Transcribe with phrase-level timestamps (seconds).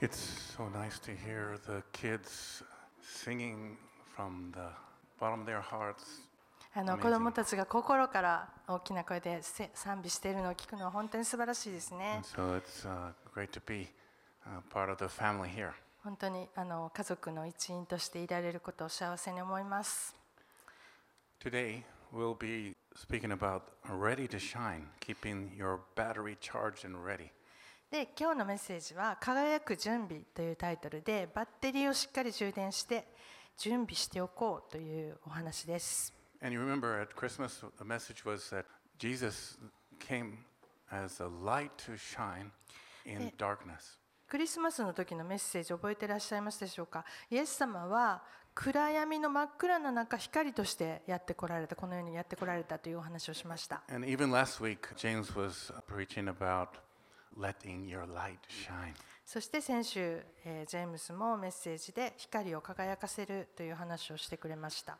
[0.00, 0.18] It's
[0.56, 2.62] so nice to hear the kids
[3.00, 3.76] singing
[4.14, 4.68] from the
[5.18, 6.22] bottom of their hearts.
[6.74, 7.02] あの Amazing.
[7.02, 13.88] 子供たちが心から大きな声でせ賛美しているのを聞くのは本当に素晴らしいですね And。so it's uh, great to be
[14.44, 15.70] uh, part of the family here.
[16.02, 20.14] 本当にあの家族の一員としていられることを幸せに思います。
[21.40, 21.82] Today
[22.12, 27.30] we'll be speaking about ready to shine, keeping your battery charged and ready.
[27.91, 33.07] で今日のメッセージは「輝く準備」というタイトルでバッテリーをしっかり充電して
[33.57, 36.13] 準備しておこうというお話です。
[36.41, 38.65] And you remember at Christmas, the message was that
[38.99, 39.57] Jesus
[39.99, 40.37] came
[40.91, 42.51] as a light to shine
[43.05, 43.97] in darkness.
[44.27, 47.03] クリスマスの時のメッセージ覚えてらっしゃいますでしょうか？
[47.31, 56.69] イエス様は暗闇の真っ暗な中光としてやってこられたこのようにやってこられたというお話をしました And even last week, James was preaching about
[57.37, 58.93] letting your light shine.
[59.25, 64.97] そして先週、えージェームスもメッセージで光を輝かせるという話をしてくれました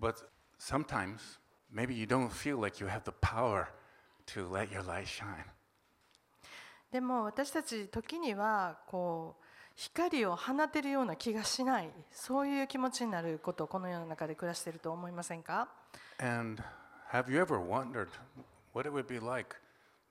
[0.00, 0.14] But
[0.58, 1.38] sometimes,
[1.72, 3.66] maybe you don't feel like you have the power
[4.28, 5.44] to let your light shine.
[6.90, 9.44] でも私たち時にはこう
[9.76, 15.68] 光を放てるような気がしないそういう気持ちになることをこの世の中で暮らしていると思いませんか
[16.18, 16.62] And
[17.12, 18.08] have you ever wondered
[18.72, 19.56] what it would be like?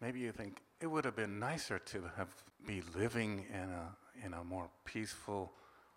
[0.00, 2.28] Maybe you think it would have been nicer to have
[2.66, 5.50] be living in a in a more peaceful,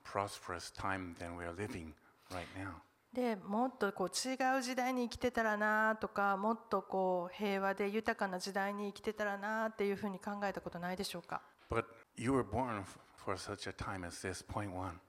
[0.03, 1.93] prosperous time than we are living
[2.31, 2.81] right now.
[3.13, 11.41] でもっとこう違う時代に生きてたらなとかもっとこう平和で豊かな時代に生きてたらなっていうふうに考えたことないでしょうか
[11.71, 14.43] But you were born f- for such a time as this.
[14.45, 14.99] Point one.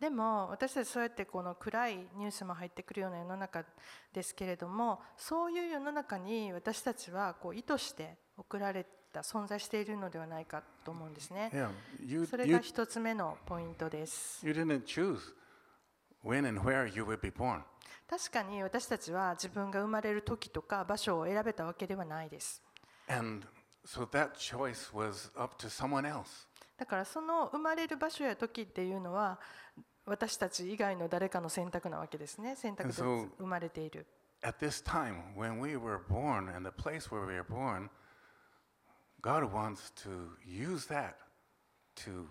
[0.00, 3.64] でも私たちそうやってこの暗いニュースも入ってくるような世の中
[4.12, 11.50] ですけれどもそういう世の中に私たちはこう意図して送られた存在しているのではないかと思うんですね。
[11.52, 11.70] Yeah,
[12.04, 14.46] you それが一つ目のポイントです。
[14.46, 15.18] you didn't choose
[16.24, 17.62] when and where you would be born.
[18.08, 22.62] 確かに私たちは自分が生まれる時とか場所を選べたわけではないです。
[23.08, 23.46] And
[23.84, 26.46] so that choice was up to someone else.
[26.78, 29.40] だからその生まれる場所や時っていうのは
[30.06, 32.56] 私たち以外の誰かの選択なわけですね。
[32.56, 34.06] 選択で生まれている。
[34.42, 37.90] At this time, when we were born and the place where we were born,
[39.20, 41.14] God wants to use that
[42.04, 42.26] to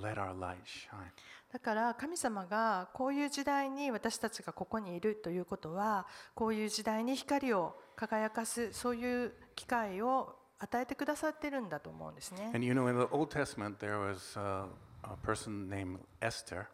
[0.00, 1.10] let our light shine.
[1.52, 12.50] だから神様がこういう時代に私たちがここにいるということはこういう時代に光を輝かすそういう機会を与えてくださってるんだと思うんですね。
[12.54, 14.66] And you know, in the Old Testament, there was uh,
[15.02, 16.66] a person named Esther,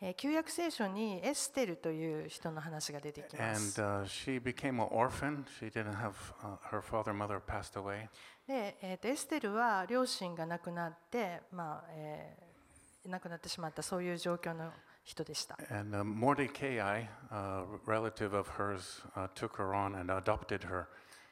[0.00, 3.80] えー旧約聖書にエステルという人の話が出てきま and す。
[3.80, 5.44] uh, she became an orphan.
[5.60, 6.12] She didn't have
[6.42, 8.08] uh, her father and mother passed away.
[8.46, 12.44] で、えーとエステルは両親が亡くなって、まあえー
[13.06, 14.72] 亡くなってしまったそういう状況の
[15.04, 15.58] 人でした。
[15.70, 20.86] And uh, Mordecai, a relative of hers, uh, took her on and adopted her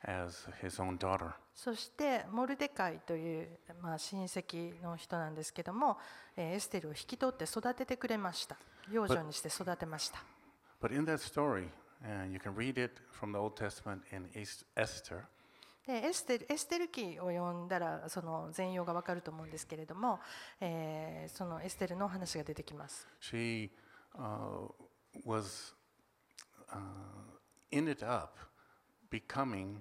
[0.04, 1.32] as his own daughter.
[1.54, 3.48] そしてモルデカイという、
[3.82, 5.98] まあ、親戚の人なんですけども、
[6.36, 8.56] えーエステルを引き取って育ててくれました。
[8.90, 10.22] 養女にして育てました。
[10.80, 11.68] But in that story,
[12.04, 15.24] and you can read it from the Old Testament in Es- Esther,
[15.86, 20.20] でエステルエステル記を読んだらその全容がわかると思うんですけれども、
[20.60, 23.06] えーそのエステルの話が出てきます。
[23.20, 23.70] She
[24.16, 24.72] uh,
[25.26, 25.74] was
[26.70, 26.78] uh,
[27.70, 28.38] ended up
[29.10, 29.80] becoming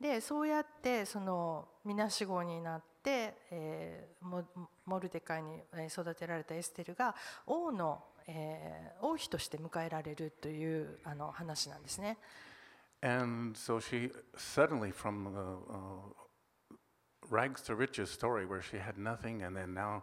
[0.00, 4.42] でそうやってそのみなしごになって、えーモ
[4.86, 7.14] モルデカイにえー育てられたエステルが
[7.46, 12.18] 王の、えー王妃として迎えられるというあの話なんですね。
[13.02, 16.14] And so she suddenly, from the uh,
[17.28, 20.02] rags to riches story where she had nothing and then now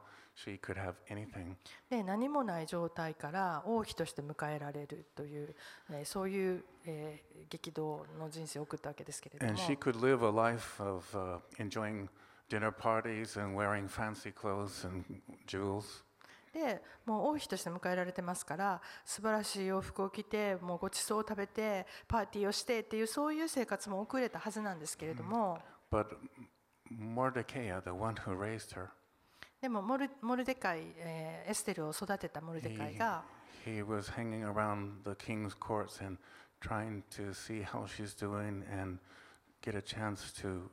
[2.03, 5.55] 何もない状態から王妃として迎えられるという、
[5.91, 9.51] え、そういう、え、激動の人生を送ったわけですけれども。
[16.53, 25.59] でもう王妃として迎えられてますから素晴らしい洋服を着てもうごちそうを食べてパーティーをしてっていうそういう生活も送れたはずなんですけれども。
[29.61, 33.23] でもモルモルデカイ、えーエステルを育てたモルデカイ he, が
[33.65, 36.17] he was hanging around the king's courts and
[36.61, 38.99] trying to see how she's doing and
[39.61, 40.69] get a chance to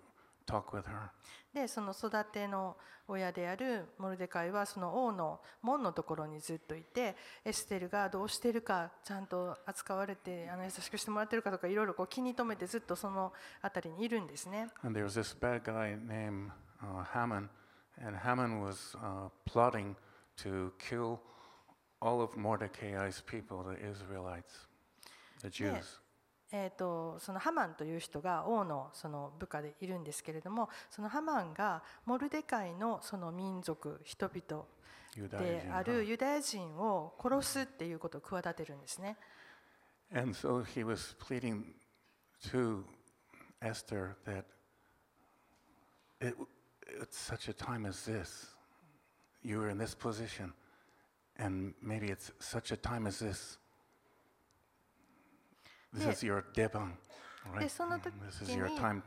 [0.46, 1.10] talk with her.
[1.52, 2.76] でその育ての
[3.08, 13.32] 親であるモルデカイはその王の門のところにずっといてエステルがどうしてるかちゃんと扱われてあの優しくしてもらってるかとかいろいろこう気に留めてずっとその
[13.62, 14.68] 辺りにいるんですね。
[14.84, 16.50] And there was this bad guy named
[16.82, 17.48] uh, Haman,
[26.50, 34.64] ええ、とそのハマンという人が王の,その部下でいるんですけれどもそのハマンがモルデカイの,その民族人々
[35.28, 39.16] であるユダヤ人を殺すっていうことを企てるんですね。
[47.00, 48.46] at such a time as this,
[49.42, 50.52] You are in this position,
[51.36, 53.58] and maybe it's such a time as this.
[55.92, 56.92] This is your debang,
[57.54, 57.62] right?
[58.10, 59.02] Mm, this is your time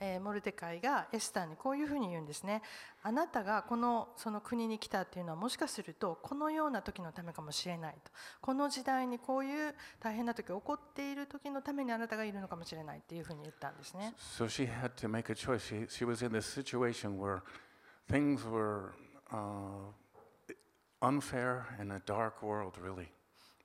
[0.00, 2.62] えーモルデカイがエスターにこういうふうに言うんですね。
[3.02, 8.10] あなたがこのその国に来たっていうのはもしかするとこのような時のためかもしれないと。
[8.40, 14.14] この時代にこういう大変な時起こっている時のためにあなたがいるのかもしれないっていうふうに言ったんですね。
[14.18, 15.58] So she had to make a choice.
[15.58, 17.42] She, she was in this situation where
[18.08, 18.92] things were
[19.30, 19.92] uh,
[21.00, 23.08] unfair in a dark world, really.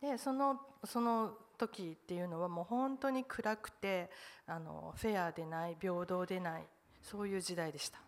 [0.02, 1.38] でそのその
[1.68, 4.10] 時っていうのはもう本当に暗くて
[4.48, 6.64] あのフェアでない平等でない
[7.02, 8.00] そういう時代でした。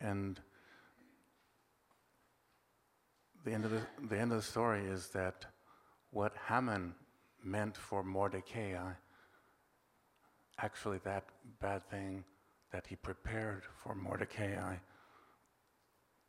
[0.00, 0.40] And
[3.44, 5.46] the end of the, the end of the story is that
[6.12, 6.94] what Haman
[7.42, 8.76] meant for Mordecai,
[10.58, 11.24] actually that
[11.60, 12.24] bad thing
[12.72, 14.76] that he prepared for Mordecai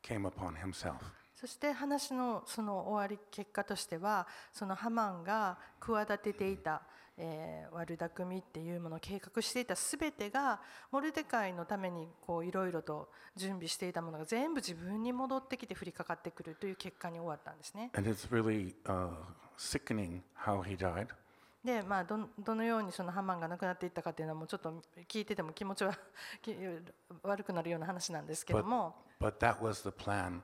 [0.02, 1.02] came upon himself.
[1.40, 6.82] そして話のその終わり結果としてはそのハマンが企てていた、
[7.16, 17.90] えー悪巧みっていうものを計画していた全てがモルデカイのためにこういろいろと準備していたものが全部自分に戻ってきて降りかかってくるという結果に終わったんですね。
[17.94, 19.10] And it's really uh,
[19.56, 21.06] sickening how he died.
[21.64, 25.96] でまあどんどのようにそのハマンが亡くなっていったかっていうのはもうちょっと聞いてても気持ちは
[26.42, 26.56] き
[27.22, 28.96] 悪くなるような話なんですけども。
[29.20, 30.40] But that was the plan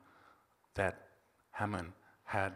[0.74, 0.94] that
[1.52, 1.92] Haman
[2.24, 2.52] had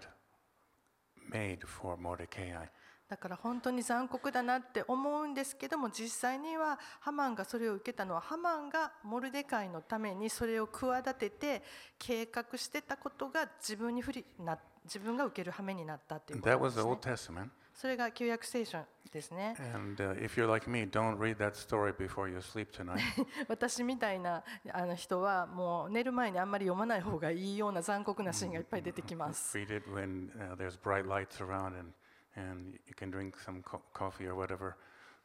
[1.31, 2.69] made for Mordecai.
[3.09, 11.62] だから本当に残酷だなって思うんですけども実際にはハマンがそれを受けたのはハマンがモルデカイのためにそれを企てて
[11.99, 17.00] 計画してたことが自分に不利な自分が受ける羽目になったっていうことで was す the ね Old。
[17.09, 17.49] Testament.
[17.81, 19.55] それが旧約聖書ですね。
[19.73, 22.99] And uh, if you're like me, don't read that story before you sleep tonight.
[23.47, 24.43] 私みたいな
[24.73, 29.57] あの人はもう寝る前にあんまり読まない方がいいような残酷なシーンがいっぱい出てきます。
[29.57, 31.93] read it when uh, there's bright lights around and,
[32.35, 34.75] and you can drink some co- coffee or whatever.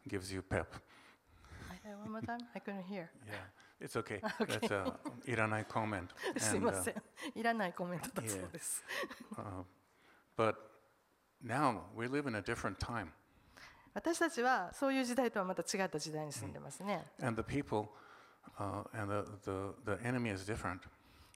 [0.07, 0.75] Gives you pep.
[2.03, 2.37] One more time?
[2.53, 3.09] I couldn't hear.
[3.25, 3.33] Yeah,
[3.81, 4.21] it's okay.
[4.39, 4.93] That's a
[5.27, 6.09] iranai comment.
[6.37, 7.01] すい And, ま uh, せん。
[7.33, 8.83] いらないコメントだそうです。
[9.37, 9.63] uh,
[10.37, 10.55] but
[13.93, 17.05] 私たちはそういう時代とはまた違った時代に住んでますね。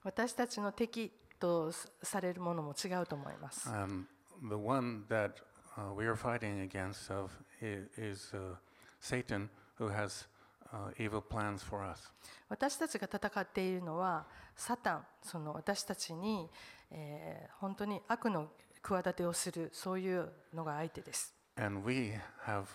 [0.03, 1.71] 私たちの敵と
[2.01, 3.69] されるものも違うと思います。
[12.49, 14.25] 私たちが戦っているのは、
[14.55, 16.49] サタン、その私たちに、
[16.91, 18.49] えー、本当に悪の
[18.81, 21.33] 企てをするそういうのが相手です。
[21.55, 22.13] And we
[22.45, 22.65] have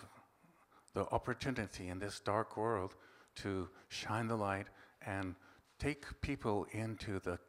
[0.93, 2.95] the opportunity in this dark world
[3.35, 4.65] to shine the light
[5.05, 5.35] and
[5.79, 7.39] take people into the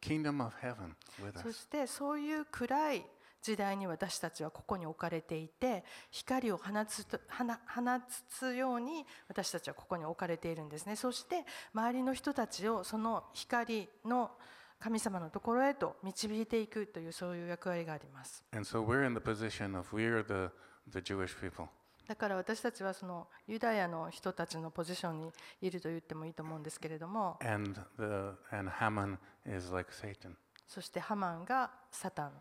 [0.00, 1.52] kingdom of heaven with そ us.
[1.52, 3.06] してそういう暗い
[3.42, 14.30] 時代に私たちはここに置かれていて光を放つと放放つように私たちはここに置かれているんですねそして周りの人たちをその光の
[14.80, 18.42] 神様のところへと導いていくというそういう役割があります。
[22.08, 27.38] だから私たちはそのユダヤの人たちのポジションにいると言ってもいいと思うんですけれども。
[30.66, 32.32] そしてハマンがサタン。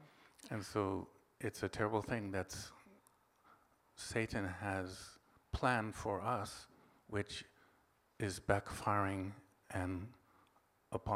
[3.97, 5.19] Satan has
[5.51, 5.93] planned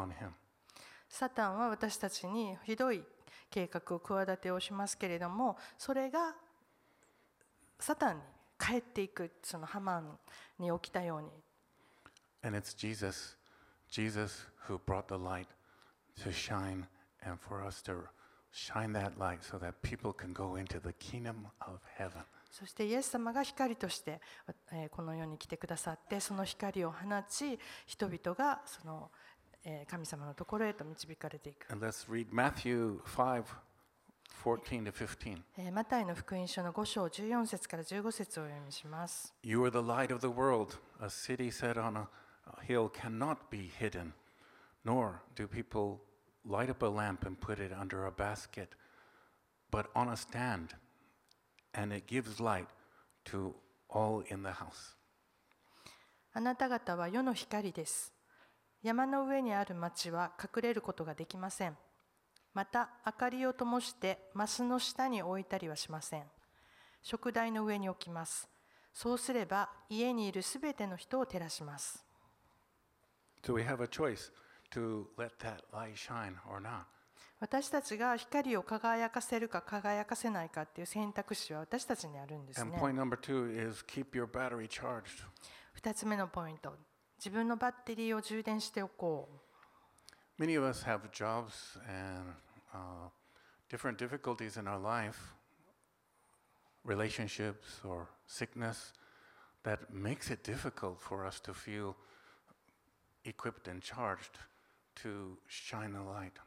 [0.04, 0.43] Satan.
[1.14, 3.04] サタンは私たちにひどい
[3.52, 6.34] 計画を企てをしますけれどもそれが
[7.80, 8.22] サタンに
[8.58, 10.18] 帰っていくそのハマン
[10.58, 11.30] に起きたように
[12.42, 13.38] And it's Jesus,
[13.92, 15.46] Jesus who brought the light
[16.24, 16.88] to shine
[17.24, 17.94] and for us to
[18.52, 22.24] shine that light so that people can go into the kingdom of heaven.
[22.54, 24.22] そしてイエス様が光として、
[24.72, 29.24] えーこの世に来てくださってその光を放ち人々がその、えー
[29.90, 33.44] 神様のところへと導かれていく、And let's read Matthew 5
[34.44, 35.42] 14 to 15.
[35.58, 40.78] えーマタイの福音書の5章14節から15節をお読みします You are the light of the world.
[41.02, 42.08] A city set on a
[42.68, 44.14] hill cannot be hidden,
[44.84, 46.00] nor do people
[46.46, 48.70] light up a lamp and put it under a basket,
[49.72, 50.76] but on a stand,
[51.74, 52.68] and it gives light
[53.26, 53.54] to
[53.90, 54.98] all in the house.
[56.34, 58.13] あなた方は世の光です。
[58.84, 61.78] 山の上にある町は隠れることができません。
[62.54, 66.24] また明かりを灯してマスの下に置いたりはしません。
[67.02, 68.50] 食台の上に置きます。
[68.94, 72.06] そうすれば家にいるすべての人を照らします。
[73.42, 74.32] So we have a choice
[74.72, 76.84] to let that light shine or not?
[77.40, 82.78] 私たちが光を輝かせるか輝かせないかっていう選択肢は私たちにあるんですね。
[82.78, 85.26] point number two is keep your battery charged.
[85.74, 86.74] 二つ目のポイント。
[87.23, 89.29] 自分のバッテリーを充電しておこ
[90.39, 90.43] う。
[90.43, 92.33] Many of us have jobs and
[92.73, 93.11] uh,
[93.69, 95.35] different difficulties in our life,
[96.85, 98.93] relationships or sickness,
[99.65, 101.97] that makes it difficult for us to feel
[103.25, 104.39] equipped and charged
[105.03, 106.41] to shine a light.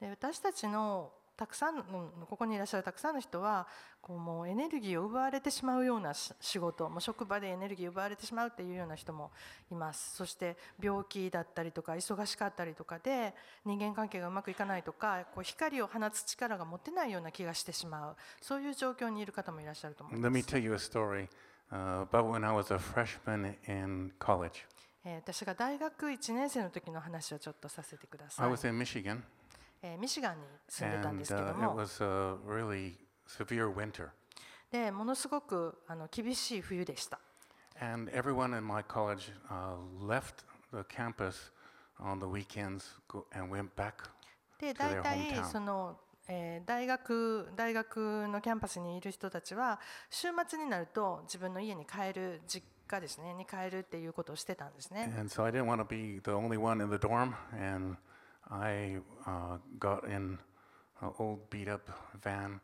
[0.00, 1.83] で私たちの たくさんの
[2.29, 3.65] ここにいらっしゃるたくさんの人は
[4.01, 9.31] こうもうエネルギーを奪われてしまうようなし仕事もう職場でエネルギーを奪われてしまうっていうような人も
[9.71, 10.15] います。
[10.17, 13.33] そして病気だったりとか忙しかったりとかで
[13.65, 18.15] 人間関係がうまくいかないとかこう光を放つ力が持てないような気がしてしまう。
[18.41, 21.27] そういう状況にいる方もいらっしゃると思い Let ま me す、tell you a story
[21.71, 24.65] uh, about when I was a freshman in college.
[25.05, 29.21] えー私が大学1年生の時の話をちょっとさせてくださ I い、was in Michigan,
[29.81, 32.95] えーミシガンに住んでたん and ですけど uh, も it was a really.
[34.71, 37.19] でものすごくあの厳しい冬でした
[37.79, 40.43] And everyone in my college uh, left
[40.73, 41.51] the campus
[41.99, 42.83] on the weekends
[43.33, 43.93] and went back.
[44.59, 55.13] で大体.その、えー大学大学のキャンパスにいる人たちは週末になると自分の家に帰る実家ですねに帰るっていうことをしてたんですね。
[55.17, 57.97] And so I didn't want to be the only one in the dorm, and
[58.51, 60.37] I uh, got in
[61.01, 61.89] a old beat up
[62.21, 62.59] van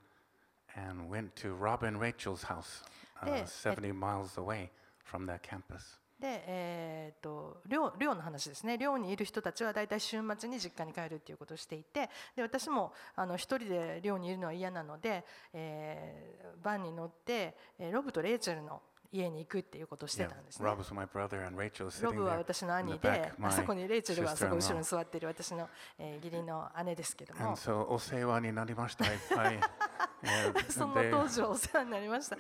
[0.75, 2.83] and went to Robin Rachel's house,
[3.21, 4.71] uh, 70 miles away
[5.03, 5.99] from that campus.
[6.19, 17.55] で、えー、と寮,寮の話ですね、寮にいる人たちは大体週末に実家に帰るっていうことをしていて、で私もあの1人で寮にいるのは嫌なので、えー、バンに乗って、
[17.91, 18.81] ロブとレイチェルの
[19.15, 20.61] 家に行くっていうことしてたんです。
[20.61, 27.55] ロブは私の兄で、あそこにレイチェルはそこ後に座っている私の義理の姉ですけども。
[27.55, 29.05] そお世話になりました。
[29.05, 29.07] い
[29.51, 29.59] い。
[30.69, 32.37] その当時お世話になりました。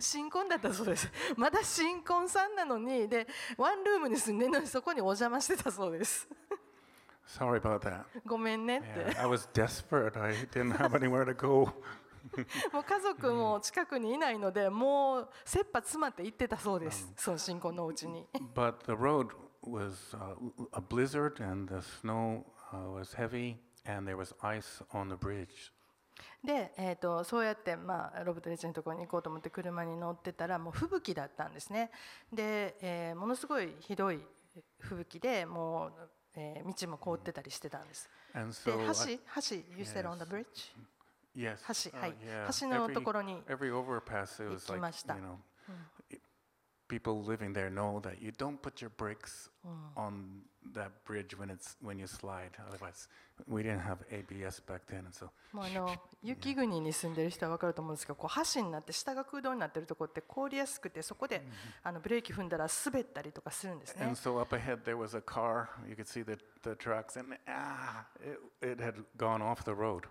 [0.00, 1.10] 新婚だったそうです。
[1.36, 3.26] まだ新婚さんなのに、で、
[3.56, 6.28] ワンルームでるの、そこにお邪魔してたそうです。
[7.26, 8.04] Sorry about that.
[8.26, 8.88] ごめんねって。
[8.88, 9.48] Yeah, I was
[12.72, 18.26] もう家族も近くにいないので、もう切羽詰まって行ってたそうです、その新婚のうちに。
[26.42, 31.90] で、えー、とそうやって、まあ、ロブトレッジのところに行こうと思って車に乗ってたら、もう吹雪だったんですね。
[32.32, 34.20] で、えー、ものすごいひどい
[34.78, 36.10] 吹雪で、もう。
[36.36, 39.18] えー道も凍ってたりしてたんです And で so, 橋
[39.56, 40.72] 橋 You said on the bridge?
[41.36, 41.58] yes,
[41.90, 45.14] 橋 uh, はい yeah, 橋のところに行き like ました。
[45.16, 45.36] you know,
[46.88, 49.50] people living there know that you don't put your brakes
[49.96, 50.42] on
[50.72, 52.50] that bridge when it's when you slide.
[52.68, 53.08] Otherwise,
[53.46, 61.42] we didn't have ABS back then, and so もうあの雪国に住んでる人は分かると思うんですけどこう橋になって下が空洞になってるところって凍りやすくてそこで
[61.82, 65.68] あのブレーキ踏んだら滑ったりとかするんですね And so up ahead there was a car.
[65.88, 68.04] You could see the, the tracks, and ah,
[68.62, 70.08] it, it had gone off the road.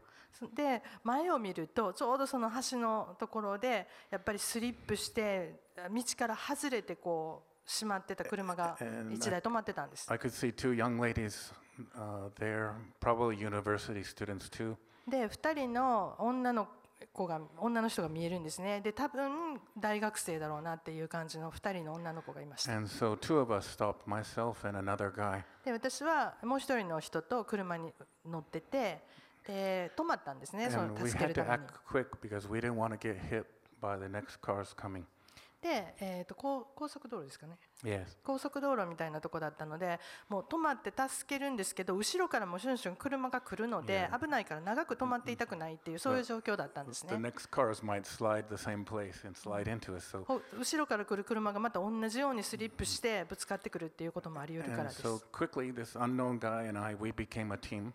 [0.56, 5.60] で前を見るとちょうどその橋のところでやっぱりスリップして
[5.92, 10.12] 道から外れてこう閉まってた車が And 1台止まってたんです。
[10.12, 11.54] I could see two young ladies
[11.96, 14.76] uh, there, probably university students too.
[15.08, 16.68] で2人の女の
[17.12, 25.44] 子が女の人が見えるんですねで多分大学生だろうなっていう感じの2人の女の子がいました And so two of us stopped, myself and another guy.
[25.66, 27.92] で私はもう1人の人と車に
[28.26, 29.02] 乗ってて
[29.46, 32.98] で止まったんですねそ And の we 助け had る to ために act quick because we didn't want to
[32.98, 33.46] get hit
[33.82, 35.04] by the next cars coming.
[35.64, 38.06] で、えー、と高高速道路ですかね Yes.
[38.24, 44.20] 高速道路みたいなとこだったのでもう止まって助けるんですけど後ろからもシュンシュン車が来るので Yeah.
[44.20, 47.14] 危ないから長く止まっていたくないっていうそういう状況だったんですね.
[50.18, 57.92] So, ほ後ろから来る車がまた同じようにスリップしてぶつかってくるっていうこともあり得るからで so す quickly, this unknown guy and I, we became a team.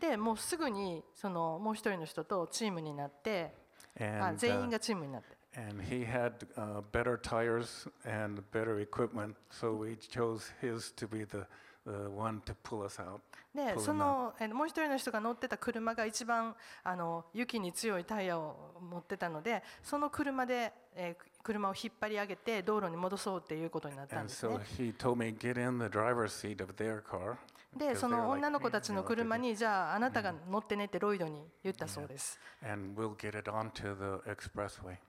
[0.00, 3.52] でもうすぐにそのもう一人の人とチームになって
[3.98, 9.95] あ And, 全 uh, 員がチームになって and he had uh, better tires and better equipment, so we
[9.95, 11.45] chose his to be the,
[11.85, 13.21] the one to pull us out.
[13.53, 25.85] で Pull そ them のえーもう一人の人が乗ってた車が一番あの雪に強いタイヤを持ってたのでその車で、えー車を引っ張り上げて道路に戻そうっていうことになったん And です so ね he told me, get in the
[25.85, 27.37] driver's seat of their car.
[27.76, 32.38] でその女の子たちの車にじゃああなたが乗ってねってロイドに言ったそうです。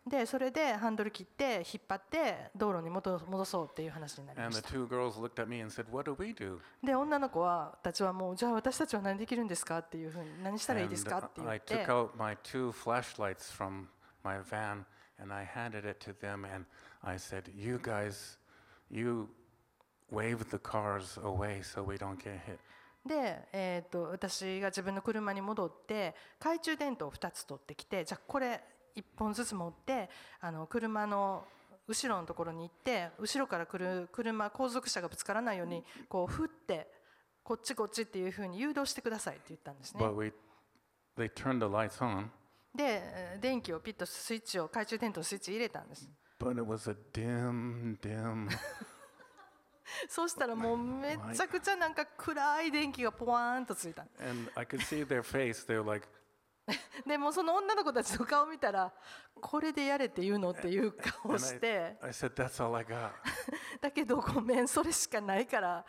[0.07, 4.69] でそれでハンドル切って引っ張って道路に戻そうっていう話になりました。
[6.83, 11.85] で女の子はたちはもうじゃあ私たちは何できるんですかっていうふうに何したらいいですかって言って。
[15.21, 15.85] And I handed
[18.89, 19.29] you
[20.11, 22.59] wave the cars away so we don't get hit.
[23.05, 28.63] で、えー、と私が自分の車に戻って懐中電灯を2つ取ってきてじゃあこれ
[28.95, 31.43] 1本ずつ持ってあの車の
[31.87, 36.87] 後ろのところに行って後ろから来る車後続車がぶつからないようにこう振って
[37.43, 40.31] こっちこっちっていうふうに誘導してくださいって言ったんですね we,
[41.17, 42.25] on,
[42.75, 46.07] でえー電気をピッとスイッチを懐中電灯のスイッチ入れたんです
[46.39, 48.47] but it was a dim, dim.
[50.07, 54.05] そしたらもうめちゃくちゃなんか暗い電気がポワーンとついた。
[57.05, 58.93] でもその女の子たちの顔見たら
[59.41, 61.97] これでやれって言うのっていう顔して
[63.81, 65.85] だけどごめんそれしかないから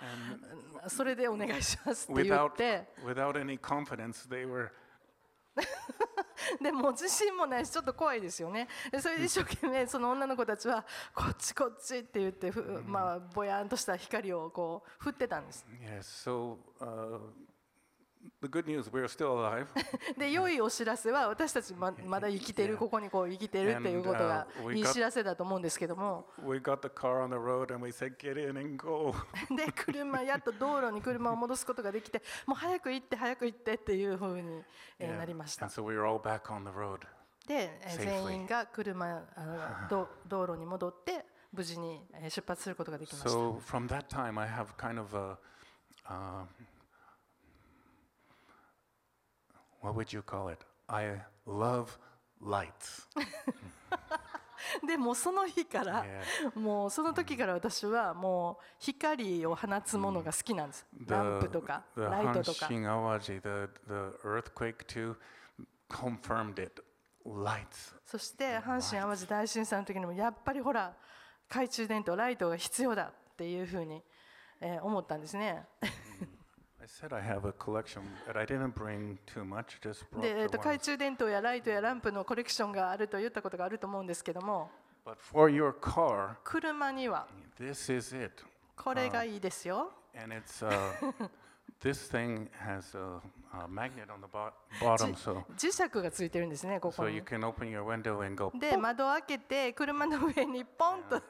[0.89, 2.89] それでお願いしますって言って。
[6.61, 8.69] でも自信もないしちょっと怖いですよね。
[8.91, 10.85] でそれで一生懸命その女の子たちは
[11.15, 15.67] こっちこっちって言ってふまあぼやんとした光をこう振ってたんです。
[15.81, 17.21] Yes, so uh,
[20.17, 26.27] で良いお知らせは私たちま まだ生きてるここにこう生きてるっていうことが uh, いい知らせだと思うんですけども.
[29.57, 34.65] で車やっと道路に車を戻すことができてもう早く行って早く行ってっていうふうに.
[35.19, 35.67] なりました.
[37.47, 39.59] で.全員が車あの
[39.91, 45.39] ど道路に戻って無事にえー出発することができました So from that time, I have kind of a,
[46.09, 46.47] uh,
[49.83, 50.65] what would you call it?
[50.89, 51.99] I love
[52.41, 53.07] lights.
[54.87, 56.05] でもうその日から.
[56.55, 65.17] もうその時から私はもう光を放つものが好きなんです、ランプとかライトとか Hanshin Awaji, the, the earthquake too,
[65.89, 66.83] confirmed it.
[67.25, 67.95] Lights.
[68.05, 70.95] そして阪神・淡路大震災の時にもやっぱりほら
[71.49, 74.03] 懐中電灯ライトが必要だっていうふうに、
[74.61, 75.67] えー思ったんですね
[76.83, 80.49] I said I have a collection, but I didn't bring too much, just brought で、えー
[80.49, 84.69] the と懐.中電灯やライトやランプのコレクションがあると言ったことがあると思うんですけども
[85.81, 87.29] car, 車には.
[88.77, 90.73] これがいいですよ And it's, uh,
[91.81, 93.21] this thing has a,
[93.65, 98.21] a magnet on the bo- bottom, so, 磁石がついてるんですねここ so に you can open your window
[98.27, 101.23] and go, で窓を開けて車の上にポンと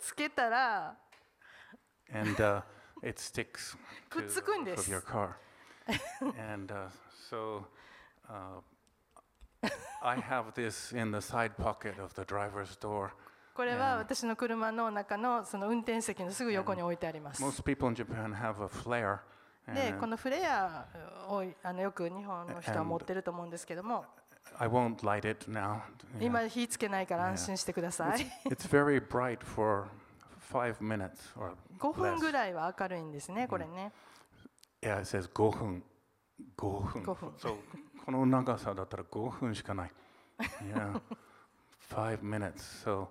[0.00, 0.96] つけたら
[2.10, 2.62] and uh,
[3.02, 3.78] it sticks to
[4.10, 5.30] くっつくんで of す your car.
[6.52, 6.88] and uh,
[7.30, 7.64] so
[8.28, 8.60] uh,
[10.02, 13.10] I have this in the side pocket of the driver's door.
[13.54, 19.18] これは私の車の中のその運転席のすぐ横に置いてあります Most people in Japan have a flare.
[19.74, 20.86] で and このフレア
[21.28, 24.04] をあのよく日本の人は持ってると思うんですけども
[24.58, 25.80] I won't light it now.
[26.18, 26.24] Yeah.
[26.24, 29.88] 今火つけないから安心してください It's very bright for
[30.50, 33.92] five minutes or 5分.ぐらいは明るいんですねこれね
[34.80, 35.82] Yeah, it says 5分。
[36.56, 37.02] 5分。
[37.02, 37.56] 5分 So
[38.04, 39.90] この長さだったら5分しかない。
[40.72, 41.00] Yeah.
[41.90, 42.62] Five minutes.
[42.84, 43.08] So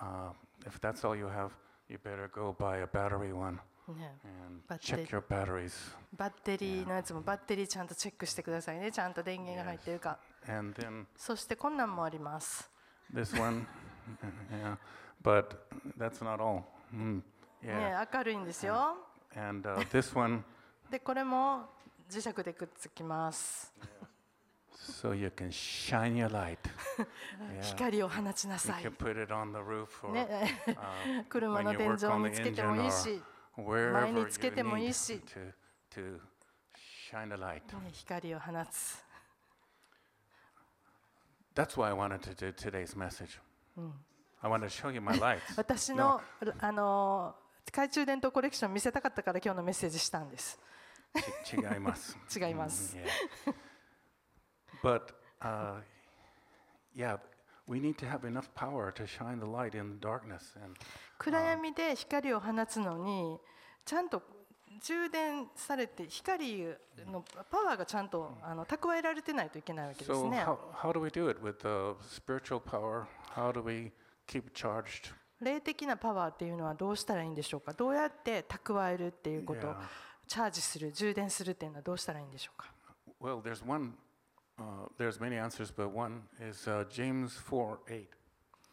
[0.00, 0.32] uh,
[0.66, 1.50] if that's all you have,
[1.88, 3.60] you better go buy a battery one
[3.94, 5.72] ね and check your batteries.
[6.16, 10.18] バッテリーのやつもバッテリーちゃんとチェックしてくださいねちゃんと電源が入ってるか
[10.48, 12.70] And then そしてこんなんもあります
[13.14, 13.66] this one.
[14.52, 14.76] yeah.
[15.21, 15.55] But
[15.97, 16.63] that's not all.
[16.93, 17.23] Mm, ね
[17.63, 18.07] yeah.
[18.17, 18.97] 明るいんですよ
[19.35, 20.43] And uh, this one,
[20.89, 21.69] でこれも
[22.09, 23.73] 磁石でくっつきます
[25.01, 26.57] So you can shine your light.
[27.39, 27.61] Yeah.
[27.61, 31.77] 光を放ちな You さい can。put it on the roof or ね、 uh, 車 when の you
[31.79, 33.21] 天 work 井 on に the つけても engine いい or し、
[33.57, 35.53] wherever 前 you につけてもいい need し to,
[35.91, 36.19] to
[37.11, 37.61] shine a light.
[37.81, 39.03] ね光を放つ。
[41.55, 43.39] That's why I wanted to do today's message.
[45.56, 46.20] 私の,
[46.60, 47.34] あの
[47.66, 50.58] 懐中電灯コレクション見せたかったから今日のメッセージしたんです。
[51.52, 52.16] 違います。
[52.38, 52.96] 違います。
[61.18, 63.38] 暗闇で光を放つのに
[63.84, 64.22] ちゃんと
[64.82, 66.64] 充電されて光
[67.06, 70.44] のパワーがちゃんとあの蓄えられてないといけないわけですね。
[74.30, 75.12] Keep charged?
[75.40, 77.72] 霊的なパワーっていうのはどうしたらいいんでしょうか？
[77.72, 79.76] どうやって蓄えるっていうこと？Yeah.
[80.28, 82.72] チャージする充電するっていうのはどうしたらいいんでしょうか
[83.20, 83.94] ？Well, there's one.
[84.58, 88.06] Uh, there's many answers, but one is uh, James 4 8.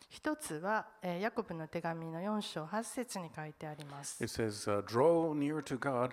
[0.10, 4.24] 一つは、えーヤコブの手紙の4章8節に書いてあります。
[4.24, 6.12] It says, uh, "Draw near to God,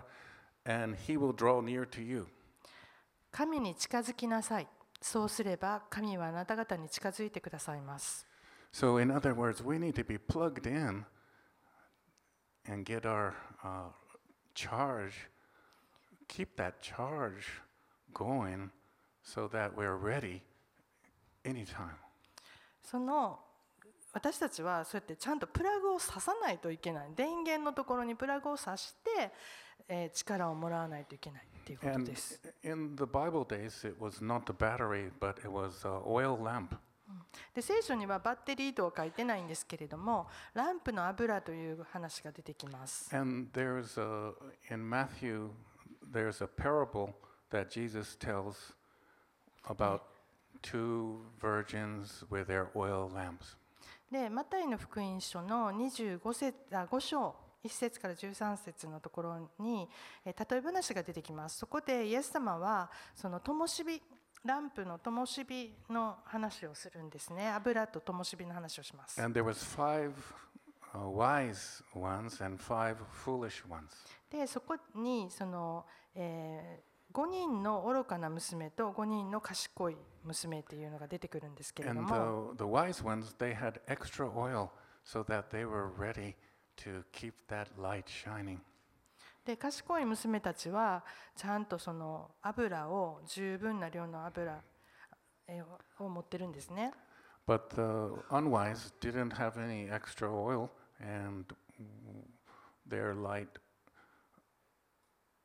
[0.64, 2.26] and He will draw near to you."
[3.32, 4.68] 神に近づきなさい。
[5.00, 8.26] そうすれば神はあなた方に近づいてくださいます。
[8.73, 11.05] So, in other words, we need to be plugged in
[12.67, 13.89] and get our uh,
[14.53, 15.27] charge,
[16.27, 17.61] keep that charge
[18.13, 18.69] going
[19.23, 20.41] so that we're ready
[21.45, 21.97] anytime.
[22.83, 23.39] その
[24.13, 29.31] 私たちはそうやってちゃんとプラグを挿さないといけない電源のところにプラグを挿して、
[29.87, 32.41] えー力をもらわないといけないっていうこと And です。
[32.63, 36.75] in the Bible days, it was not the battery, but it was a oil lamp.
[37.54, 43.14] で聖書にはバッテリーとは書いてないんですけれどもランプの油という話が出てきます。
[43.14, 44.34] And there's a,
[44.72, 45.50] in Matthew,
[46.12, 47.14] there's a parable
[47.50, 48.74] that Jesus tells
[49.68, 50.00] about
[50.62, 53.56] two virgins with their oil lamps.
[54.10, 59.88] でマタイの福音書の25節あ5章1節から13節のところに、
[60.24, 61.58] えー例え話が出てきます。
[61.58, 64.02] そこでイエス様はその灯火
[64.44, 67.48] ランプの灯火の話をするんですね。
[67.50, 69.22] 油と灯火の話をします。
[69.22, 70.12] And there was five
[70.94, 73.84] uh, wise ones and five foolish ones.
[74.30, 84.70] でそこにその、え5人の愚かな娘と5人の賢い娘っていうのが出てくるんですけれど And も the, the wise ones, they had extra oil
[85.04, 86.34] so that they were ready
[86.76, 88.58] to keep that light shining.
[89.44, 91.04] で賢い娘たちは
[91.36, 94.62] ちゃんとその油を十分な量の油
[95.46, 96.92] えーを持ってるんですね。
[97.46, 101.44] But the unwise didn't have any extra oil, and
[102.88, 103.48] their light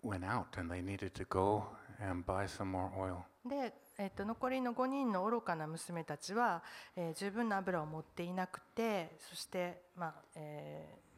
[0.01, 1.65] went out, and they needed to go
[1.99, 3.17] and buy some more oil.
[3.45, 6.63] で、えっと残りの5人の愚かな娘たちは、
[6.95, 11.08] えー十分な油を持っていなくてそして、まあえー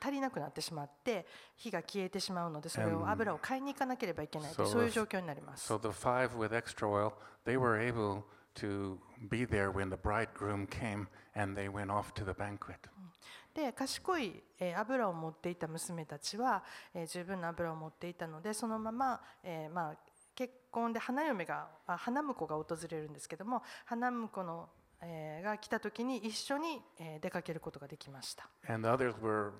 [0.00, 1.26] 足りなくなってしまって
[1.56, 5.72] 火が消えてしまうのでそれを油を買いに行かなければいけないという so そういう状況になります。
[5.72, 7.12] So the five with extra oil,
[7.44, 8.22] they were able
[8.56, 12.76] to be there when the bridegroom came, and they went off to the banquet.
[13.54, 19.96] で賢い、えー油を持っていた娘たちは、えー十分な油を持っていたのでそのまま、えーまあ、
[20.34, 24.68] 結婚で花嫁があ花婿が訪れるんですけども花婿の、
[25.00, 28.48] えーが来た時に一緒に、えー出かけることができました。
[28.68, 29.52] And the others were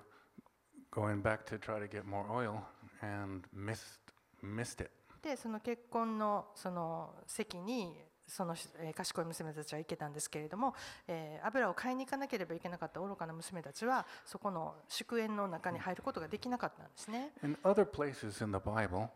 [0.95, 2.61] going back to try to get more oil
[3.01, 3.99] and missed
[4.41, 4.89] missed it.
[5.21, 10.73] でその結婚のその席にその、えー賢い娘たちは行けたんですけれども、
[11.07, 17.31] えー油を買いに行かなければいけなかった愚かな娘たちはそこの祝宴の中に入ることができなかったんですね。
[17.43, 19.09] In other places in the Bible,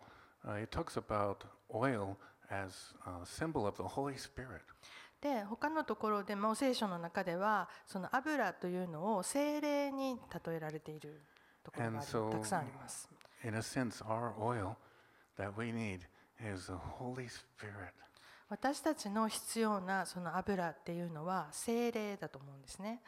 [0.46, 1.38] uh, it talks about
[1.74, 2.16] oil
[2.50, 4.62] as a symbol of the Holy Spirit.
[5.22, 11.22] で他のところでも聖書の中ではその油というのを精霊に例えられている
[12.32, 13.10] たくさんあります。
[18.50, 23.02] 私たちの必要なその油っていうのは精霊だと思うんですね。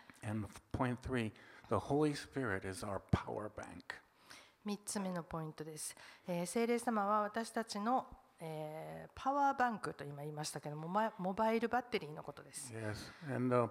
[4.67, 5.95] 3つ目のポイントです。
[6.27, 8.05] えー、精霊様は私たちの、
[8.39, 12.71] えー、パワーバンクと今言いましたけど、モバイルバッテリーのことです。
[12.71, 13.35] Yes.
[13.35, 13.69] And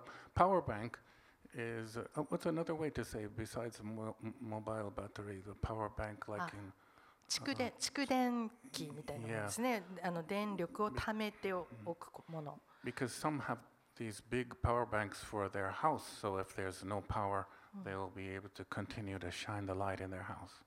[1.54, 5.42] is uh, what's another way to say besides mo- m- mobile battery?
[5.46, 6.50] The power bank, like Ah.
[6.58, 6.74] in
[7.28, 9.84] 蓄電蓄電機みたいなものですね。
[10.04, 12.60] あの電力を貯めておくもの。
[12.84, 13.58] because some have
[13.98, 17.48] these big power banks for their house, so if there's no power,
[17.84, 20.62] they'll be able to continue to shine the light in their house.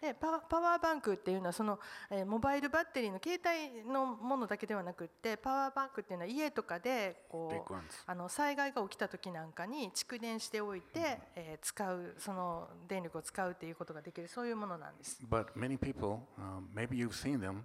[0.00, 1.78] でパワーバンクっていうのはその、
[2.10, 7.74] えーモバイルバッテリーの携帯のものだけではなくってパワーバンクっていうのは家とかでこう.
[8.06, 15.20] あの災害が起きた時なんかに蓄電しておいて、えー使うその電力を使うっていうことができるそういうものなんです。
[15.28, 17.64] But many people, um, maybe you've seen them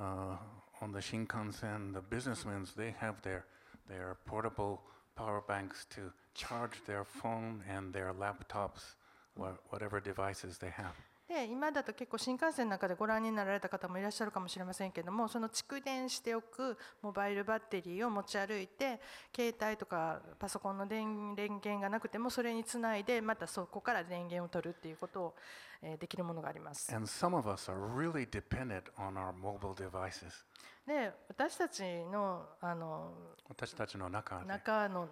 [0.00, 0.36] uh,
[0.80, 3.44] on the Shinkansen, the businessmen, they have their,
[3.88, 4.78] their portable
[5.16, 8.96] power banks to charge their phone and their laptops,
[9.36, 10.94] wha- whatever devices they have.
[11.28, 19.00] で今だと結構新幹線の中でご覧になられた方もいらっしゃるかもしれませんけどもその蓄電しておくモバイルバッテリーを持ち歩いて
[19.34, 25.34] 携帯とかパソコンの電連源がなくてもそれにつないでまたそこから電源を取るっていうことを、
[25.82, 26.94] えーできるものがあります。
[26.94, 30.44] And some of us are really dependent on our mobile devices.
[30.86, 33.12] で私たちのあの
[33.48, 35.08] 私たちの中で中の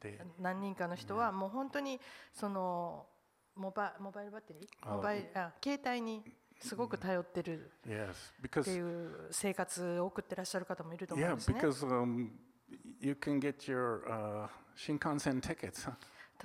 [0.00, 2.00] で何人かの人はもう本当に
[2.32, 3.06] その
[3.56, 5.38] モバ,イルバッテリー、モバイ oh.
[5.38, 6.22] あ携帯に
[6.60, 11.50] すごく頼ってるっていう生活を送ってらっしゃる方もいると思います。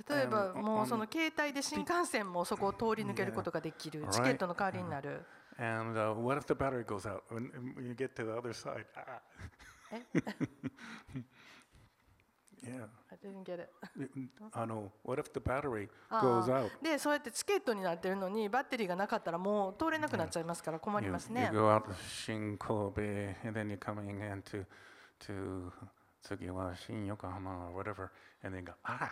[0.08, 5.22] 例えば、もうその携帯で新幹線もそこを通り抜けることができる、チケットの代わりになる。
[5.58, 5.98] And、
[12.64, 12.86] え yeah.
[13.10, 13.70] I didn't get it.
[14.52, 14.90] I know.
[15.04, 16.82] What if the battery あ goes ー out?
[16.82, 21.50] でそうやってチケットになってるのにバッテリーがなかったらもう通れなくなっちゃいますから困り You, ます you ね。
[21.52, 24.64] go out to Shinkobe and then you're coming into
[25.26, 25.72] to
[26.24, 28.10] Tsugiwa, Shin Yokohama or whatever,
[28.42, 29.08] and then go, ah,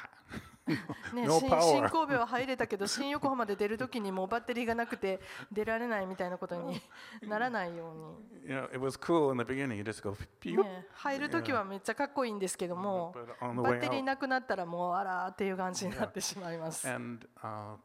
[1.14, 1.48] ね No 新
[1.88, 6.80] 神戸は入れたけど新横浜で出るときにもうバッテリーがなくて出られないみたいなことに
[7.28, 9.76] ならないよう you know, it was cool in the beginning.
[9.76, 16.88] You just go, ね、入るときはめっちゃかっこいいんですけどもバッテリー.なくなったらもうあらーっていう感じになってしまいます。
[16.88, 17.76] And uh,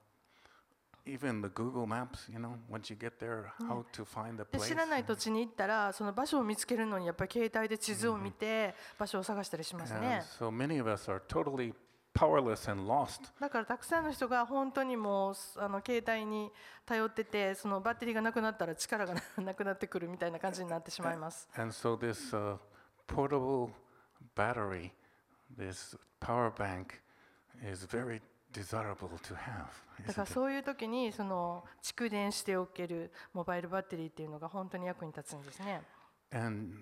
[4.68, 10.24] 知らない土地に行ったら、その場所を見つけるのに、やっぱり携帯で地図を見て、場所を探したりしますね。
[13.39, 16.50] だからたくさんの人が本当にもうあの携帯に
[16.86, 21.50] 頼ってて、そのバッテリーがなくなったら力がなくなってくるみたいな感じになってしまいます。
[21.56, 21.72] And
[30.08, 30.26] だから?
[30.26, 35.82] そういう時にその蓄電しておけるモバイルバッテリーっていうのが本当に役に立つんですね
[36.32, 36.74] And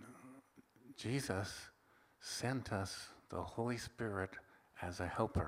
[0.97, 1.71] Jesus
[2.21, 4.29] sent us the Holy Spirit
[4.81, 5.47] as a helper.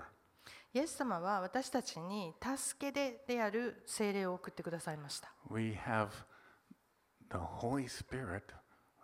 [0.74, 6.10] イエス様は私たちに助けでである精霊を送ってくださいました We have
[7.32, 8.42] the Holy Spirit,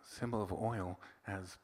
[0.03, 1.57] symbol of oil, as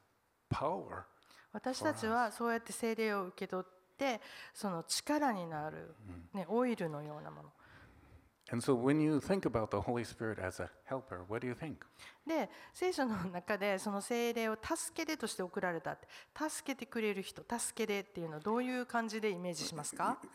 [0.49, 1.03] power
[1.51, 4.21] 私たちはそうやって精霊を受け取ってて
[4.53, 5.95] その力になる、
[6.33, 7.49] ね、オイルのようなもの。
[12.25, 16.07] で、聖書の中でその精霊を助けでとして送られたって、
[16.49, 20.17] 助けてくれる人、助けてっていうのはどういう感じでイメージしますか、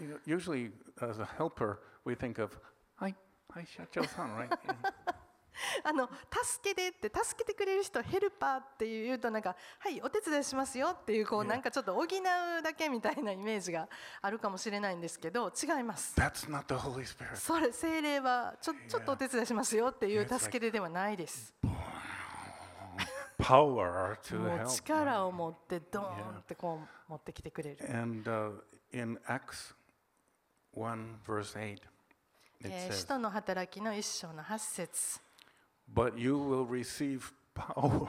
[5.85, 6.09] あの
[6.45, 13.89] 助け出って助けてくれる人ヘルパーって言うとなんかはいお手伝いしますよっていうこう.なんかちょっと補うだけみたいなイメージが
[14.21, 16.15] あるかもしれないんですけど違います。
[16.19, 17.37] That's not the Holy Spirit.
[17.37, 21.55] それ精霊はちょちょっとお手伝いしますよっていう助け出ではないです。
[23.39, 24.71] Power to もう help.
[24.77, 27.79] 力を持ってドーンってこう持ってきてくれる。
[27.95, 28.63] And uh,
[28.93, 29.75] in Acts
[30.77, 31.83] 1, verse 8, it
[32.65, 35.21] えー says, 使徒の働きの一章の8節
[35.95, 38.09] But you will receive power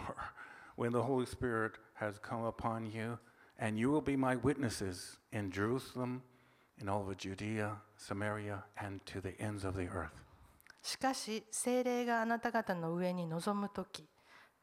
[0.75, 3.17] when the Holy Spirit has come upon you,
[3.59, 6.21] and you will be my witnesses in Jerusalem,
[6.81, 10.11] in all of Judea, Samaria, and to the ends of the earth.
[10.81, 14.05] しかし精霊があなた方の上に臨む時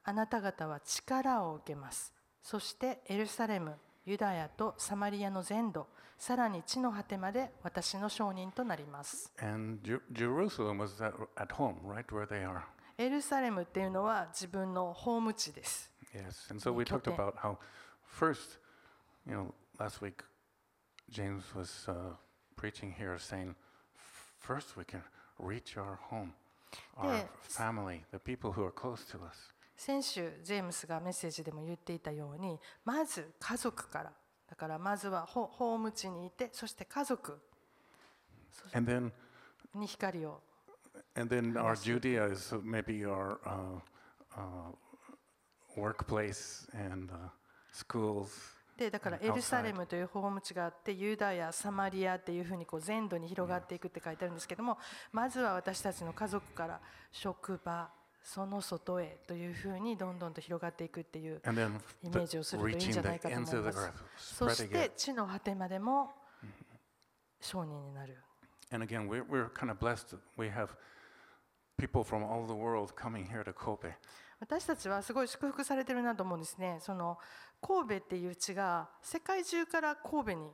[0.05, 5.87] あなた方は力を受けますそしてエルサレムユダヤとサマリアの全土
[6.19, 12.65] さらに地の果てまで私の証人となります And Jer- Jerusalem was at home, right where they are.
[13.01, 16.51] エルサレムっていうのは自分のホーム地です Yes.
[16.51, 17.57] And so we talked about how
[18.05, 18.59] first,
[19.27, 20.23] you know, last week
[21.09, 21.95] James was uh,
[22.57, 23.55] preaching here saying,
[24.39, 25.03] first we can
[25.39, 26.33] reach our home,
[26.99, 29.55] our family, the people who are close to us.
[29.77, 34.13] 先週ジェームスがメッセージでも言っていたようにまず家族から
[34.47, 37.39] だからまずはホホーム地にいてそして家族
[38.75, 39.11] And then,
[39.75, 40.43] に光を
[41.17, 43.39] And then our Judea is maybe our
[45.77, 47.11] workplace and
[47.73, 48.29] schools.
[48.77, 54.79] でだからエルサレムというホーム地があってユダヤ、サマリアというふうにこう全土に広がっていくって書いてあるんですけども
[55.13, 56.81] まずは私たちの家族から
[57.13, 57.91] 職場、
[58.23, 61.43] その外へというふうにどんどんと広がっていくっていう
[62.03, 63.47] イメージをするといいんじゃないかま
[64.17, 66.13] そして地の果てまでも
[67.41, 68.17] 商人になる。
[68.73, 70.17] And again, we we're kind of blessed.
[70.39, 70.69] We have
[71.81, 73.93] people from all the world coming here to Kobe.
[74.41, 77.19] 私たちはすごい祝福されてるなと思うんですねその
[77.61, 80.51] 神戸っていう地が世界中から神戸に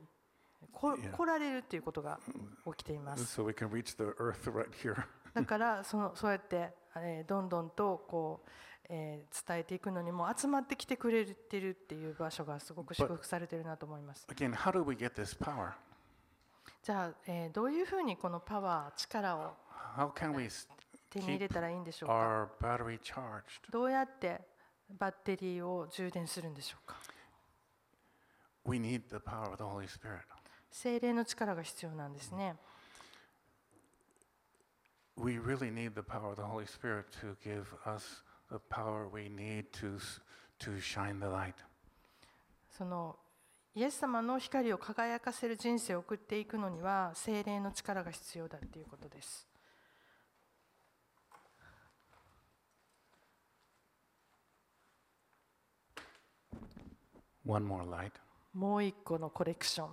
[0.73, 2.19] こ.来られるっていうことが
[2.67, 4.97] 起きています So we can reach the earth right here.
[5.35, 8.51] だからそのそうやって、えーどんどんとこう、
[8.89, 14.27] えー伝えていくのにも集まってきてくれてるっていう場所がすごく祝福されてるなと思います。
[14.29, 15.73] Again, how do we get this power?
[16.83, 19.55] じゃあ、えーどういうふうにこのパワー力を
[19.97, 20.47] How can we
[21.21, 22.49] 手に入れたらいいんでしょうか？
[23.71, 24.41] どうやって
[24.99, 26.97] バッテリーを充電するんでしょうか？
[30.71, 32.57] 精霊の力が必要なんですね。
[35.17, 35.39] We
[43.75, 49.47] イエス様の光を輝かせる人生を送っていくのには精霊の力が必要だということです。
[57.47, 58.11] One more light.
[58.55, 59.91] もう一個のコレクション。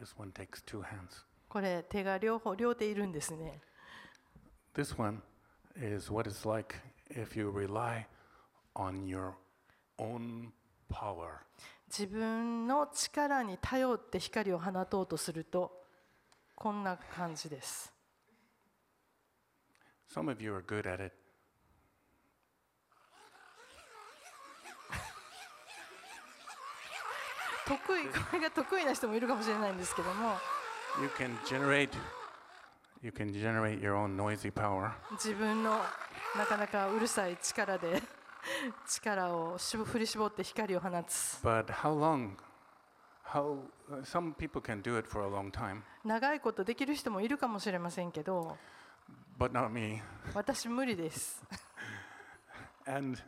[0.00, 1.24] This one takes two hands.
[1.48, 3.60] これ手が両方両手いるんですね。
[4.74, 5.20] This one
[5.76, 6.76] is what it's like
[7.10, 8.04] if you rely
[8.74, 9.32] on your
[9.98, 10.52] own
[10.88, 11.40] power.
[11.88, 15.87] 自分の力に頼って光を放とうとすると
[16.58, 17.94] こんな感じです。
[20.12, 20.34] Some
[27.68, 27.94] こ
[28.32, 30.36] れが得意な人もいるかもしれないんですけども
[35.12, 35.80] 自分の
[36.36, 38.02] なかなかうるさい力で
[38.88, 41.40] 力を振り絞って光を放つ。
[43.32, 43.58] How
[43.90, 48.56] uh, some people can do it for a long time, 長いことできる人もいるかもしれませんけど
[49.38, 50.00] but not me.
[50.34, 51.42] 私無理です
[52.86, 53.18] And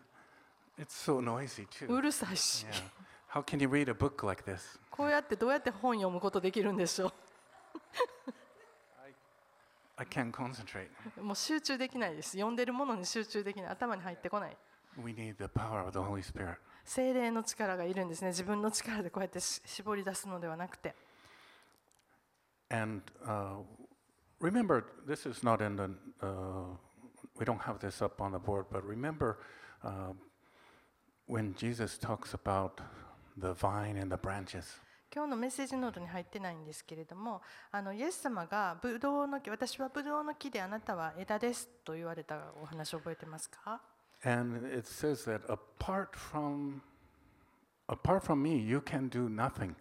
[0.78, 2.00] it's so noisy う too.
[2.00, 2.82] るさいし Yeah.
[3.32, 4.78] How can you read a book like this?
[4.90, 7.12] こうやってどうやって本読むことできるんでしょ
[9.96, 10.88] I can't concentrate.
[11.18, 14.56] うもう集中できないです読んでるものに集中できない頭に入ってこない
[14.96, 16.56] We need the power of the Holy Spirit.
[16.90, 20.92] 精霊の力がいるんですね自分の力でこうやってし絞り出すのではなくて
[22.68, 23.58] And uh,
[24.40, 26.66] remember, this is not in the, uh,
[27.38, 29.38] we don't have this up on the board, but remember
[29.84, 30.12] uh,
[31.28, 32.80] when Jesus talks about
[33.36, 34.80] the vine and the branches.
[35.14, 43.80] 今日のメッセージノートに入ってないんですけれどもあのイエス様がブドウの木私はブドウの木であなたは枝ですと言われたお話を覚えてますか
[44.22, 46.82] And it says that apart from,
[47.88, 49.74] apart from me, you can do nothing.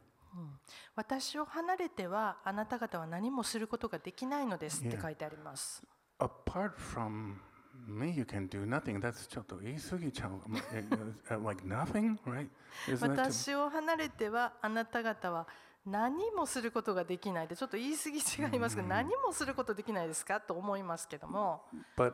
[0.95, 5.01] 私を離れてはあなた方は何もすることができないのですって Yeah.
[5.01, 5.83] 書いてあります。
[6.19, 7.35] Apart from
[7.87, 8.99] me, you can do nothing.
[8.99, 10.39] That's ちょっと言い過ぎちゃう。
[11.29, 12.47] Uh, like nothing, right?
[13.01, 15.47] 私を離れてはあなた方は
[15.85, 21.63] 何もすることができないでちょっと言い過ぎ違いますけど何もすることできないですかと思いますけども
[21.97, 22.13] But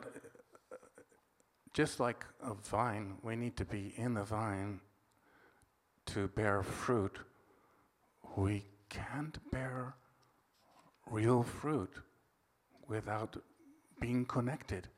[1.76, 4.80] just like a vine, we need to be in the vine
[6.06, 7.18] to bear fruit.
[8.34, 9.94] We can't bear
[11.10, 11.92] real fruit
[12.88, 13.36] without
[14.00, 14.88] being connected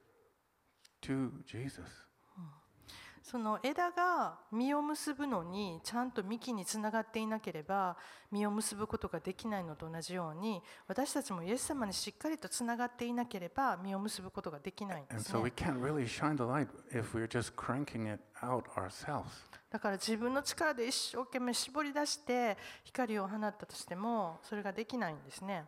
[1.03, 1.89] to Jesus.
[3.31, 7.99] その枝が実を結ぶのにちゃんと幹につながっていなければ
[8.33, 15.41] 実を結ぶことができないのと同じように私たちもイエス様にしっかりとつながっていなければ実を結ぶことができないんですね.
[19.71, 25.67] だから自分の力で一生懸命絞り出して光を放ったとしてもそれができないんですね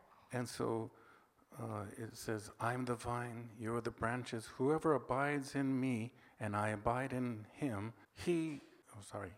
[1.59, 4.49] uh, it says, I'm the vine, you are the branches.
[4.57, 7.93] Whoever abides in me and I abide in him,
[8.25, 8.61] he,
[8.97, 9.31] oh, sorry,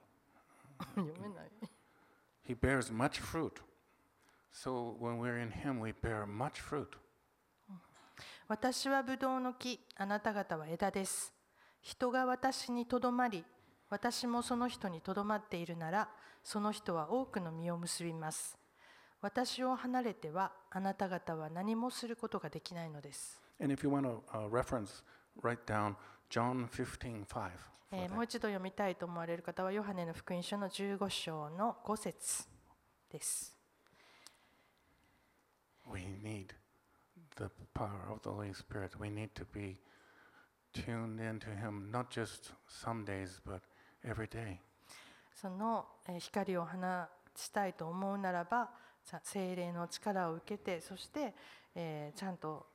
[2.43, 3.61] he bears much fruit.
[4.53, 6.97] So when we're in him, we bear much fruit.
[8.49, 11.33] 私はブドウの木あなた方は枝です
[11.81, 13.45] 人が私にとどまり
[13.89, 16.09] 私もその人にとどまっているなら
[16.45, 18.59] その人は多くの実を結びます
[19.23, 25.03] 私を離れてはあなた方は何もすることができないのです And if you want to uh, reference,
[25.41, 25.95] write down
[26.33, 27.51] John 15 5.
[27.93, 32.45] えーもう一度読みたいと思われる方はヨハネの福音書の15章の5節
[33.11, 33.55] です。
[35.93, 36.55] We need
[37.37, 38.99] the power of the Holy Spirit.
[38.99, 39.77] We need to be
[40.73, 43.61] tuned into Him, not just some days, but
[44.03, 44.57] every day.
[45.35, 46.79] そのえー光を放
[47.37, 48.71] したいと思うならば
[49.05, 51.35] さ精霊の力を受けてそして、
[51.75, 52.67] えーちゃんと、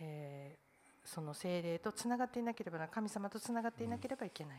[0.00, 0.67] えー
[1.08, 4.58] その精霊とつながっていなければな神様とつながっていなければいけない。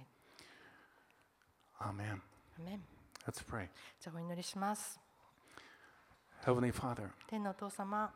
[1.79, 1.89] Amen.
[1.89, 2.81] アメン
[3.27, 3.67] Let's pray.
[4.01, 4.99] じゃあお祈りします。
[6.43, 8.11] Heavenly Father, 天のお父様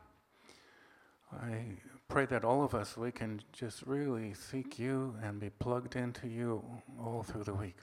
[1.30, 1.78] I
[2.08, 6.26] pray that all of us, we can just really seek you and be plugged into
[6.26, 6.60] you
[6.98, 7.74] all through the week.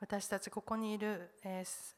[0.00, 1.96] 私たちここにいる、えーす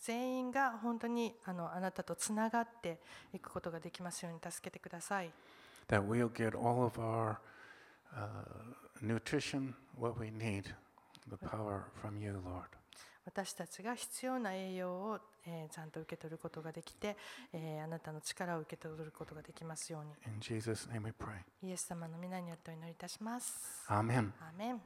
[0.00, 3.00] 全員が本当にあのあなたとつながって
[3.32, 5.30] いくことができますように助けてください。
[5.88, 7.40] that we'll get all of our
[8.16, 8.20] uh,
[9.00, 10.64] nutrition, what we need,
[11.30, 12.68] the power from you, Lord.
[13.26, 17.16] 私たちが必要な栄養を、えー、ちゃんと受け取ることができて、
[17.54, 20.10] えー、あなたの力を受け取ることができますように。
[21.62, 23.82] イエス様の皆によってお祈りいたします。
[23.88, 24.34] アーメン。
[24.40, 24.80] アーメン